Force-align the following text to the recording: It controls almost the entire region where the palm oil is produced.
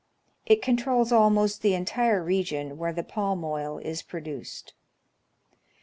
It 0.47 0.63
controls 0.63 1.11
almost 1.11 1.61
the 1.61 1.75
entire 1.75 2.23
region 2.23 2.79
where 2.79 2.91
the 2.91 3.03
palm 3.03 3.43
oil 3.45 3.77
is 3.77 4.01
produced. 4.01 4.73